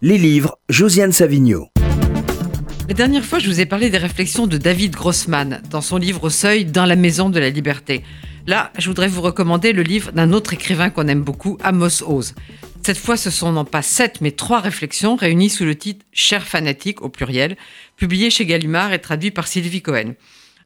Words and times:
Les 0.00 0.16
livres, 0.16 0.60
Josiane 0.68 1.10
Savigno. 1.10 1.70
La 2.86 2.94
dernière 2.94 3.24
fois, 3.24 3.40
je 3.40 3.48
vous 3.48 3.58
ai 3.58 3.66
parlé 3.66 3.90
des 3.90 3.98
réflexions 3.98 4.46
de 4.46 4.56
David 4.56 4.92
Grossman 4.92 5.60
dans 5.70 5.80
son 5.80 5.96
livre 5.96 6.30
seuil 6.30 6.64
Dans 6.64 6.84
la 6.84 6.94
maison 6.94 7.30
de 7.30 7.40
la 7.40 7.50
liberté. 7.50 8.04
Là, 8.46 8.70
je 8.78 8.86
voudrais 8.86 9.08
vous 9.08 9.22
recommander 9.22 9.72
le 9.72 9.82
livre 9.82 10.12
d'un 10.12 10.32
autre 10.32 10.52
écrivain 10.52 10.90
qu'on 10.90 11.08
aime 11.08 11.22
beaucoup, 11.22 11.58
Amos 11.64 12.04
Oz. 12.06 12.36
Cette 12.86 12.96
fois, 12.96 13.16
ce 13.16 13.30
sont 13.30 13.50
non 13.50 13.64
pas 13.64 13.82
sept, 13.82 14.20
mais 14.20 14.30
trois 14.30 14.60
réflexions 14.60 15.16
réunies 15.16 15.50
sous 15.50 15.64
le 15.64 15.74
titre 15.74 16.06
Cher 16.12 16.46
fanatique 16.46 17.02
au 17.02 17.08
pluriel, 17.08 17.56
publié 17.96 18.30
chez 18.30 18.46
Gallimard 18.46 18.92
et 18.92 19.00
traduit 19.00 19.32
par 19.32 19.48
Sylvie 19.48 19.82
Cohen. 19.82 20.14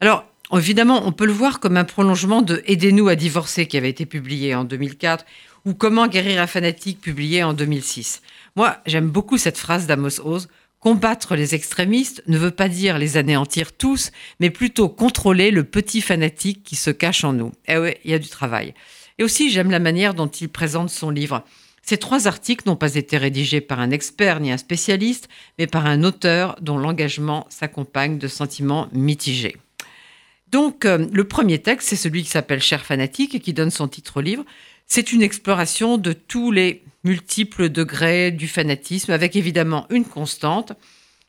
Alors, 0.03 0.27
évidemment, 0.53 1.07
on 1.07 1.13
peut 1.13 1.25
le 1.25 1.33
voir 1.33 1.59
comme 1.59 1.79
un 1.79 1.85
prolongement 1.85 2.43
de 2.43 2.63
Aidez-nous 2.67 3.09
à 3.09 3.17
divorcer 3.17 3.65
qui 3.65 3.79
avait 3.79 3.89
été 3.89 4.05
publié 4.05 4.55
en 4.55 4.65
2004 4.65 5.25
ou 5.65 5.75
Comment 5.75 6.09
guérir 6.09 6.41
un 6.41 6.47
fanatique 6.47 7.01
publié 7.01 7.43
en 7.43 7.53
2006. 7.53 8.23
Moi, 8.57 8.79
j'aime 8.87 9.09
beaucoup 9.09 9.39
cette 9.39 9.59
phrase 9.59 9.87
d'Amos 9.87 10.21
Oz. 10.25 10.49
Combattre 10.81 11.37
les 11.37 11.55
extrémistes 11.55 12.25
ne 12.27 12.37
veut 12.37 12.51
pas 12.51 12.69
dire 12.69 12.99
les 12.99 13.17
anéantir 13.17 13.73
tous, 13.73 14.11
mais 14.41 14.51
plutôt 14.51 14.89
contrôler 14.89 15.53
le 15.53 15.63
petit 15.63 16.01
fanatique 16.01 16.65
qui 16.65 16.75
se 16.75 16.91
cache 16.91 17.23
en 17.23 17.33
nous. 17.33 17.53
Eh 17.69 17.79
oui, 17.79 17.95
il 18.05 18.11
y 18.11 18.15
a 18.15 18.19
du 18.19 18.29
travail. 18.29 18.75
Et 19.19 19.25
aussi, 19.25 19.51
j'aime 19.51 19.71
la 19.71 19.79
manière 19.79 20.15
dont 20.15 20.27
il 20.27 20.49
présente 20.49 20.91
son 20.91 21.11
livre. 21.11 21.45
Ces 21.83 21.99
trois 21.99 22.27
articles 22.27 22.69
n'ont 22.69 22.77
pas 22.77 22.97
été 22.97 23.17
rédigés 23.17 23.61
par 23.61 23.79
un 23.79 23.91
expert 23.91 24.41
ni 24.41 24.51
un 24.51 24.57
spécialiste, 24.57 25.29
mais 25.59 25.69
par 25.69 25.87
un 25.87 26.03
auteur 26.03 26.57
dont 26.61 26.79
l'engagement 26.79 27.47
s'accompagne 27.49 28.19
de 28.19 28.29
sentiments 28.29 28.89
mitigés. 28.93 29.57
Donc, 30.53 30.85
euh, 30.85 31.07
le 31.13 31.25
premier 31.25 31.61
texte, 31.61 31.89
c'est 31.89 31.97
celui 31.97 32.23
qui 32.23 32.29
s'appelle 32.29 32.61
Cher 32.61 32.85
fanatique 32.85 33.35
et 33.35 33.41
qui 33.41 33.53
donne 33.53 33.71
son 33.71 33.89
titre 33.89 34.19
au 34.19 34.21
livre. 34.21 34.45
C'est 34.95 35.15
une 35.15 35.23
exploration 35.23 35.97
de 35.97 36.13
tous 36.13 36.51
les 36.51 36.85
multiples 37.03 37.71
degrés 37.71 38.31
du 38.31 38.47
fanatisme, 38.47 39.11
avec 39.11 39.37
évidemment 39.37 39.87
une 39.89 40.05
constante. 40.05 40.75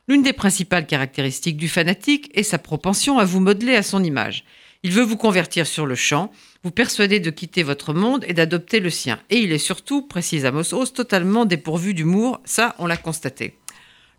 L'une 0.10 0.22
des 0.22 0.34
principales 0.34 0.86
caractéristiques 0.86 1.56
du 1.56 1.70
fanatique 1.70 2.30
est 2.34 2.44
sa 2.44 2.58
propension 2.58 3.20
à 3.20 3.24
vous 3.24 3.40
modeler 3.40 3.78
à 3.78 3.82
son 3.82 4.04
image. 4.04 4.44
Il 4.84 4.92
veut 4.92 5.02
vous 5.02 5.16
convertir 5.16 5.66
sur 5.66 5.86
le 5.86 5.96
champ, 5.96 6.30
vous 6.66 6.72
persuader 6.72 7.22
de 7.22 7.30
quitter 7.30 7.64
votre 7.64 7.94
monde 7.94 8.26
et 8.28 8.34
d'adopter 8.34 8.82
le 8.82 8.90
sien. 8.90 9.18
Et 9.30 9.38
il 9.38 9.54
est 9.54 9.60
surtout, 9.60 10.02
précise 10.02 10.46
Amos 10.46 10.74
Oz, 10.74 10.92
totalement 10.92 11.46
dépourvu 11.46 11.94
d'humour, 11.94 12.42
ça 12.44 12.76
on 12.80 12.86
l'a 12.86 12.98
constaté. 12.98 13.56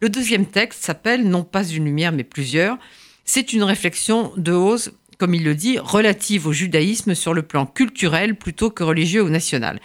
Le 0.01 0.09
deuxième 0.09 0.47
texte 0.47 0.83
s'appelle 0.83 1.29
Non 1.29 1.45
pas 1.45 1.65
une 1.65 1.85
lumière 1.85 2.13
mais 2.13 2.25
plusieurs. 2.25 2.79
C'est 3.27 3.53
une 3.53 3.63
réflexion 3.63 4.33
de 4.39 4.53
Oz, 4.53 4.93
comme 5.19 5.35
il 5.35 5.45
le 5.45 5.55
dit, 5.55 5.79
relative 5.79 6.47
au 6.47 6.53
judaïsme 6.53 7.15
sur 7.15 7.35
le 7.35 7.43
plan 7.43 7.67
culturel 7.67 8.37
plutôt 8.37 8.71
que 8.71 8.83
religieux 8.83 9.23
ou 9.23 9.29
national. 9.29 9.81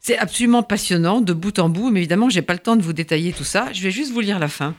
C'est 0.00 0.16
absolument 0.16 0.62
passionnant 0.62 1.20
de 1.20 1.32
bout 1.32 1.58
en 1.58 1.68
bout, 1.68 1.90
mais 1.90 2.00
évidemment, 2.00 2.30
j'ai 2.30 2.42
pas 2.42 2.54
le 2.54 2.58
temps 2.58 2.76
de 2.76 2.82
vous 2.82 2.94
détailler 2.94 3.32
tout 3.32 3.44
ça. 3.44 3.70
Je 3.72 3.82
vais 3.82 3.90
juste 3.90 4.12
vous 4.12 4.20
lire 4.20 4.38
la 4.38 4.48
fin. 4.48 4.74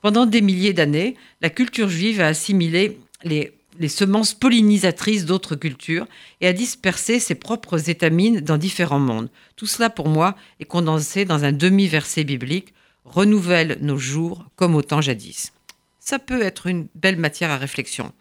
Pendant 0.00 0.26
des 0.26 0.40
milliers 0.40 0.72
d'années, 0.72 1.16
la 1.40 1.50
culture 1.50 1.88
juive 1.88 2.20
a 2.20 2.28
assimilé 2.28 2.98
les, 3.24 3.52
les 3.78 3.88
semences 3.88 4.34
pollinisatrices 4.34 5.26
d'autres 5.26 5.56
cultures 5.56 6.06
et 6.40 6.46
a 6.46 6.52
dispersé 6.52 7.20
ses 7.20 7.34
propres 7.34 7.90
étamines 7.90 8.40
dans 8.40 8.58
différents 8.58 8.98
mondes. 8.98 9.30
Tout 9.56 9.66
cela, 9.66 9.90
pour 9.90 10.08
moi, 10.08 10.34
est 10.60 10.64
condensé 10.64 11.24
dans 11.24 11.44
un 11.44 11.52
demi-verset 11.52 12.24
biblique 12.24 12.72
renouvelle 13.04 13.78
nos 13.80 13.98
jours 13.98 14.46
comme 14.56 14.74
au 14.74 14.82
temps 14.82 15.00
jadis. 15.00 15.52
Ça 16.00 16.18
peut 16.18 16.42
être 16.42 16.66
une 16.66 16.86
belle 16.94 17.16
matière 17.18 17.50
à 17.50 17.56
réflexion. 17.56 18.12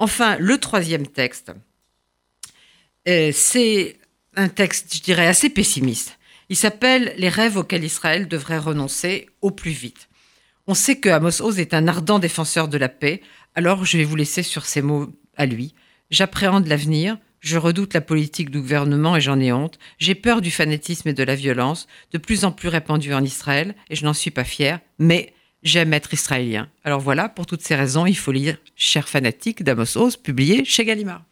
Enfin, 0.00 0.38
le 0.38 0.56
troisième 0.56 1.06
texte, 1.06 1.52
euh, 3.06 3.30
c'est 3.34 3.98
un 4.34 4.48
texte, 4.48 4.96
je 4.96 5.02
dirais, 5.02 5.26
assez 5.26 5.50
pessimiste. 5.50 6.18
Il 6.48 6.56
s'appelle 6.56 7.12
Les 7.18 7.28
rêves 7.28 7.58
auxquels 7.58 7.84
Israël 7.84 8.26
devrait 8.26 8.58
renoncer 8.58 9.28
au 9.42 9.50
plus 9.50 9.72
vite. 9.72 10.08
On 10.66 10.72
sait 10.72 10.98
que 10.98 11.10
Amos 11.10 11.42
Oz 11.42 11.58
est 11.58 11.74
un 11.74 11.86
ardent 11.86 12.18
défenseur 12.18 12.68
de 12.68 12.78
la 12.78 12.88
paix, 12.88 13.20
alors 13.54 13.84
je 13.84 13.98
vais 13.98 14.04
vous 14.04 14.16
laisser 14.16 14.42
sur 14.42 14.64
ces 14.64 14.80
mots 14.80 15.12
à 15.36 15.44
lui. 15.44 15.74
J'appréhende 16.10 16.66
l'avenir, 16.66 17.18
je 17.40 17.58
redoute 17.58 17.92
la 17.92 18.00
politique 18.00 18.50
du 18.50 18.60
gouvernement 18.60 19.16
et 19.16 19.20
j'en 19.20 19.38
ai 19.38 19.52
honte. 19.52 19.78
J'ai 19.98 20.14
peur 20.14 20.40
du 20.40 20.50
fanatisme 20.50 21.10
et 21.10 21.14
de 21.14 21.24
la 21.24 21.34
violence, 21.34 21.88
de 22.12 22.18
plus 22.18 22.46
en 22.46 22.52
plus 22.52 22.68
répandue 22.68 23.12
en 23.12 23.22
Israël, 23.22 23.74
et 23.90 23.96
je 23.96 24.04
n'en 24.06 24.14
suis 24.14 24.30
pas 24.30 24.44
fier, 24.44 24.80
mais 24.98 25.34
j'aime 25.62 25.92
être 25.92 26.12
israélien. 26.12 26.68
Alors 26.84 27.00
voilà, 27.00 27.28
pour 27.28 27.46
toutes 27.46 27.62
ces 27.62 27.74
raisons, 27.74 28.06
il 28.06 28.16
faut 28.16 28.32
lire 28.32 28.56
Cher 28.76 29.08
fanatique 29.08 29.62
d'Amos 29.62 29.96
Oz, 29.96 30.16
publié 30.16 30.64
chez 30.64 30.84
Gallimard. 30.84 31.22